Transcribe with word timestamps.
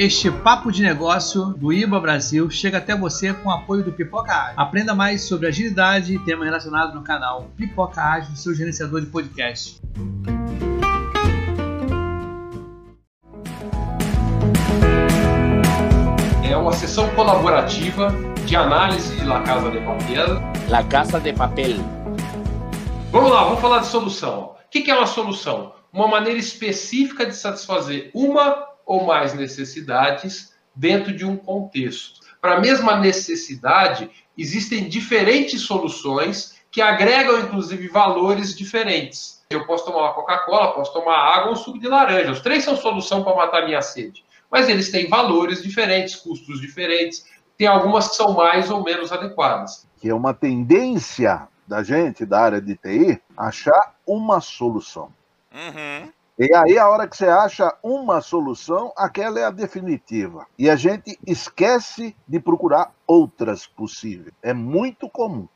Este 0.00 0.30
papo 0.30 0.70
de 0.70 0.80
negócio 0.80 1.46
do 1.54 1.72
IBA 1.72 1.98
Brasil 1.98 2.48
chega 2.48 2.78
até 2.78 2.96
você 2.96 3.34
com 3.34 3.48
o 3.48 3.52
apoio 3.52 3.82
do 3.82 3.90
Pipoca 3.90 4.32
Ágil. 4.32 4.54
Aprenda 4.56 4.94
mais 4.94 5.22
sobre 5.22 5.48
agilidade 5.48 6.14
e 6.14 6.18
temas 6.20 6.44
relacionados 6.44 6.94
no 6.94 7.02
canal 7.02 7.50
Pipoca 7.56 8.00
Ágil, 8.00 8.36
seu 8.36 8.54
gerenciador 8.54 9.00
de 9.00 9.08
podcast. 9.08 9.80
É 16.48 16.56
uma 16.56 16.72
sessão 16.74 17.12
colaborativa 17.16 18.14
de 18.46 18.54
análise 18.54 19.16
de 19.16 19.24
La 19.24 19.42
Casa 19.42 19.68
de 19.68 19.80
Papel. 19.80 20.40
La 20.68 20.84
Casa 20.84 21.18
de 21.18 21.32
Papel. 21.32 21.76
Vamos 23.10 23.32
lá, 23.32 23.42
vamos 23.42 23.60
falar 23.60 23.80
de 23.80 23.88
solução. 23.88 24.54
O 24.64 24.70
que 24.70 24.88
é 24.88 24.94
uma 24.94 25.08
solução? 25.08 25.72
Uma 25.92 26.06
maneira 26.06 26.38
específica 26.38 27.26
de 27.26 27.34
satisfazer 27.34 28.12
uma 28.14 28.68
ou 28.88 29.04
mais 29.04 29.34
necessidades 29.34 30.54
dentro 30.74 31.14
de 31.14 31.26
um 31.26 31.36
contexto. 31.36 32.20
Para 32.40 32.56
a 32.56 32.60
mesma 32.60 32.98
necessidade, 32.98 34.10
existem 34.36 34.88
diferentes 34.88 35.60
soluções 35.60 36.56
que 36.70 36.80
agregam, 36.80 37.38
inclusive, 37.38 37.86
valores 37.88 38.56
diferentes. 38.56 39.44
Eu 39.50 39.66
posso 39.66 39.84
tomar 39.84 40.04
uma 40.04 40.14
Coca-Cola, 40.14 40.72
posso 40.72 40.92
tomar 40.92 41.18
água 41.18 41.50
ou 41.50 41.56
suco 41.56 41.78
de 41.78 41.86
laranja. 41.86 42.32
Os 42.32 42.40
três 42.40 42.64
são 42.64 42.76
solução 42.76 43.22
para 43.22 43.36
matar 43.36 43.66
minha 43.66 43.82
sede. 43.82 44.24
Mas 44.50 44.68
eles 44.68 44.90
têm 44.90 45.08
valores 45.08 45.62
diferentes, 45.62 46.16
custos 46.16 46.60
diferentes. 46.60 47.26
Tem 47.58 47.66
algumas 47.66 48.08
que 48.08 48.16
são 48.16 48.32
mais 48.32 48.70
ou 48.70 48.82
menos 48.82 49.12
adequadas. 49.12 49.86
Que 50.00 50.08
é 50.08 50.14
uma 50.14 50.32
tendência 50.32 51.48
da 51.66 51.82
gente, 51.82 52.24
da 52.24 52.40
área 52.40 52.60
de 52.60 52.74
TI, 52.76 53.20
achar 53.36 53.94
uma 54.06 54.40
solução. 54.40 55.12
Uhum. 55.52 56.10
E 56.38 56.54
aí, 56.54 56.78
a 56.78 56.88
hora 56.88 57.08
que 57.08 57.16
você 57.16 57.26
acha 57.26 57.76
uma 57.82 58.20
solução, 58.20 58.92
aquela 58.96 59.40
é 59.40 59.44
a 59.44 59.50
definitiva. 59.50 60.46
E 60.56 60.70
a 60.70 60.76
gente 60.76 61.18
esquece 61.26 62.16
de 62.28 62.38
procurar 62.38 62.94
outras 63.06 63.66
possíveis. 63.66 64.32
É 64.40 64.54
muito 64.54 65.10
comum. 65.10 65.48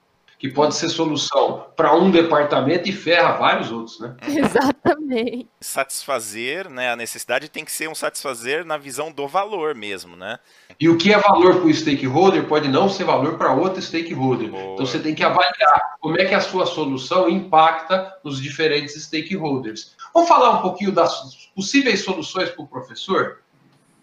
Que 0.42 0.48
pode 0.48 0.74
ser 0.74 0.88
solução 0.88 1.68
para 1.76 1.94
um 1.94 2.10
departamento 2.10 2.88
e 2.88 2.92
ferra 2.92 3.34
vários 3.34 3.70
outros, 3.70 4.00
né? 4.00 4.16
Exatamente. 4.26 5.48
Satisfazer, 5.60 6.68
né? 6.68 6.90
A 6.90 6.96
necessidade 6.96 7.48
tem 7.48 7.64
que 7.64 7.70
ser 7.70 7.88
um 7.88 7.94
satisfazer 7.94 8.64
na 8.64 8.76
visão 8.76 9.12
do 9.12 9.28
valor 9.28 9.72
mesmo, 9.76 10.16
né? 10.16 10.40
E 10.80 10.88
o 10.88 10.98
que 10.98 11.12
é 11.12 11.18
valor 11.18 11.60
para 11.60 11.66
o 11.66 11.72
stakeholder 11.72 12.48
pode 12.48 12.66
não 12.66 12.88
ser 12.88 13.04
valor 13.04 13.38
para 13.38 13.54
outro 13.54 13.80
stakeholder. 13.80 14.50
Boa. 14.50 14.74
Então 14.74 14.84
você 14.84 14.98
tem 14.98 15.14
que 15.14 15.22
avaliar 15.22 15.96
como 16.00 16.20
é 16.20 16.24
que 16.24 16.34
a 16.34 16.40
sua 16.40 16.66
solução 16.66 17.28
impacta 17.28 18.12
nos 18.24 18.42
diferentes 18.42 19.00
stakeholders. 19.00 19.94
Vamos 20.12 20.28
falar 20.28 20.58
um 20.58 20.62
pouquinho 20.62 20.90
das 20.90 21.48
possíveis 21.54 22.02
soluções 22.02 22.50
para 22.50 22.64
o 22.64 22.66
professor? 22.66 23.38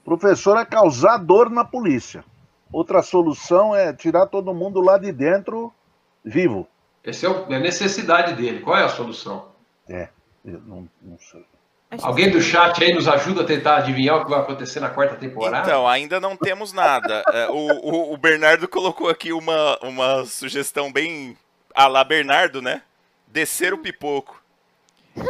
Professor 0.05 0.57
é 0.57 0.63
causar 0.63 1.17
dor 1.17 1.49
na 1.49 1.65
polícia. 1.65 2.23
Outra 2.71 3.03
solução 3.03 3.75
é 3.75 3.91
tirar 3.91 4.27
todo 4.27 4.53
mundo 4.53 4.79
lá 4.79 4.97
de 4.97 5.11
dentro 5.11 5.73
vivo. 6.29 6.67
Essa 7.03 7.25
é 7.25 7.29
o- 7.29 7.45
é 7.51 7.55
a 7.55 7.59
necessidade 7.59 8.33
dele. 8.33 8.59
Qual 8.59 8.77
é 8.77 8.83
a 8.83 8.89
solução? 8.89 9.49
É, 9.89 10.09
eu 10.45 10.61
não, 10.65 10.87
não 11.01 11.17
sei. 11.19 11.43
Alguém 12.03 12.29
do 12.29 12.39
chat 12.39 12.83
aí 12.83 12.93
nos 12.93 13.07
ajuda 13.07 13.41
a 13.41 13.45
tentar 13.45 13.77
adivinhar 13.77 14.17
o 14.17 14.23
que 14.23 14.29
vai 14.29 14.39
acontecer 14.39 14.79
na 14.79 14.89
quarta 14.89 15.15
temporada? 15.15 15.67
Então, 15.67 15.87
ainda 15.87 16.19
não 16.19 16.35
temos 16.37 16.71
nada. 16.71 17.23
É, 17.33 17.47
o, 17.49 17.53
o- 17.55 18.13
o 18.13 18.17
Bernardo 18.17 18.67
colocou 18.67 19.09
aqui 19.09 19.33
uma, 19.33 19.77
uma 19.81 20.23
sugestão 20.25 20.91
bem 20.91 21.35
a 21.73 21.87
lá 21.87 22.03
Bernardo, 22.03 22.61
né? 22.61 22.83
Descer 23.27 23.73
o 23.73 23.77
pipoco. 23.79 24.39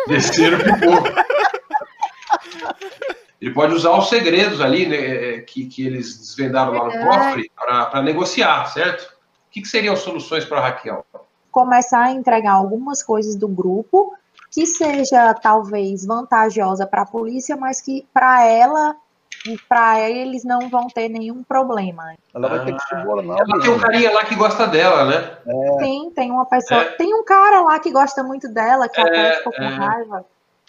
Descer 0.08 0.54
o 0.54 0.58
pipoco. 0.64 1.08
Ele 3.42 3.54
pode 3.54 3.74
usar 3.74 3.92
os 3.98 4.10
segredos 4.10 4.60
ali 4.60 4.86
né, 4.86 5.40
que, 5.42 5.66
que 5.68 5.86
eles 5.88 6.18
desvendaram 6.18 6.74
lá 6.74 6.86
no 6.86 7.06
cofre 7.08 7.50
para 7.56 8.02
negociar, 8.02 8.66
certo? 8.66 9.18
O 9.50 9.52
que, 9.52 9.62
que 9.62 9.68
seriam 9.68 9.96
soluções 9.96 10.46
para 10.46 10.62
Raquel? 10.62 11.06
começar 11.52 12.02
a 12.04 12.12
entregar 12.12 12.52
algumas 12.54 13.02
coisas 13.02 13.36
do 13.36 13.48
grupo 13.48 14.14
que 14.52 14.68
seja 14.68 15.34
talvez 15.34 16.06
vantajosa 16.06 16.86
para 16.86 17.02
a 17.02 17.06
polícia, 17.06 17.58
mas 17.58 17.82
que 17.82 18.06
para 18.14 18.46
ela 18.46 18.96
e 19.48 19.58
para 19.68 20.00
eles 20.10 20.44
não 20.44 20.70
vão 20.70 20.86
ter 20.88 21.10
nenhum 21.10 21.44
problema. 21.44 22.14
Ela 22.36 22.50
vai 22.50 22.66
ter 22.66 22.74
que 22.76 22.82
subornar 22.88 23.40
Ela 23.40 23.60
tem 23.60 23.70
um 23.70 23.74
alguém. 23.74 23.80
carinha 23.80 24.12
lá 24.14 24.26
que 24.26 24.36
gosta 24.36 24.68
dela, 24.68 25.06
né? 25.06 25.38
Tem, 25.80 26.12
tem 26.12 26.32
uma 26.32 26.46
pessoa, 26.46 26.82
É. 26.82 26.90
tem 26.92 27.14
um 27.16 27.26
cara 27.26 27.62
lá 27.62 27.80
que 27.80 27.92
gosta 27.92 28.24
muito 28.24 28.48
dela, 28.54 28.88
que 28.88 29.02
É, 29.02 29.04
até 29.04 29.38
ficou 29.38 29.54
com 29.54 29.64
é. 29.64 29.68
raiva, 29.68 30.26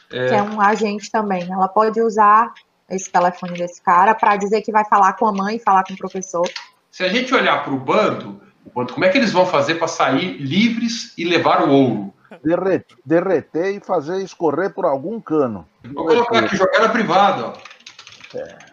que 0.09 0.17
É, 0.17 0.37
é 0.37 0.43
um 0.43 0.61
agente 0.63 1.11
também. 1.11 1.47
Ela 1.53 1.69
pode 1.69 2.01
usar 2.01 2.53
esse 2.89 3.11
telefone 3.11 3.53
desse 3.53 3.83
cara 3.83 4.15
para 4.15 4.37
dizer 4.37 4.63
que 4.63 4.73
vai 4.73 4.85
falar 4.87 5.13
com 5.13 5.27
a 5.27 5.33
mãe, 5.33 5.59
falar 5.59 5.85
com 5.85 5.93
o 5.93 5.97
professor. 5.99 6.49
se 6.91 7.05
a 7.05 7.09
gente 7.09 7.35
olhar 7.35 7.63
para 7.63 7.73
o 7.73 7.79
bando, 7.79 8.41
como 8.73 9.05
é 9.05 9.09
que 9.09 9.19
eles 9.19 9.33
vão 9.33 9.47
fazer 9.47 9.75
para 9.77 9.89
sair 9.89 10.37
livres 10.39 11.13
e 11.19 11.25
levar 11.25 11.63
o 11.69 11.71
ouro? 11.71 12.15
Derre- 12.45 12.85
derreter 13.05 13.75
e 13.77 13.81
fazer 13.81 14.23
escorrer 14.23 14.73
por 14.73 14.85
algum 14.85 15.21
cano. 15.21 15.67
Vou 15.93 16.07
colocar 16.07 16.39
aqui, 16.41 16.57
jogar 16.57 16.81
na 16.81 16.89
privada, 16.89 17.47
ó. 17.47 17.53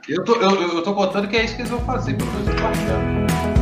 Eu 0.07 0.23
tô, 0.23 0.35
eu, 0.35 0.51
eu 0.75 0.83
tô 0.83 0.93
contando 0.93 1.27
que 1.27 1.35
é 1.35 1.43
isso 1.43 1.55
que 1.55 1.61
eles 1.63 1.71
vão 1.71 1.79
fazer, 1.81 2.13
pelo 2.15 2.31
menos 2.31 2.47
eu 2.47 2.55
tô 2.55 2.63
achando. 2.67 3.56